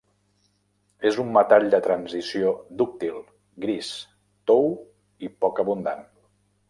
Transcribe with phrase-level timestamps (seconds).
[1.09, 3.19] És un metall de transició dúctil,
[3.67, 3.93] gris,
[4.53, 4.73] tou
[5.29, 6.03] i poc abundant.